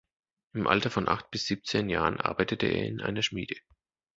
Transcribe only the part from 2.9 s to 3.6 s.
einer Schmiede.